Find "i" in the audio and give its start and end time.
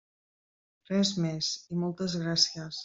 1.77-1.81